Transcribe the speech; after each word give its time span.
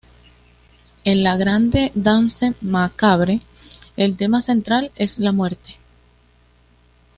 En 1.03 1.21
"La 1.21 1.35
Grande 1.37 1.91
Danse 1.93 2.55
Macabre" 2.61 3.39
el 3.97 4.17
tema 4.17 4.41
central 4.41 4.91
es 4.95 5.19
la 5.19 5.31
muerte. 5.31 5.77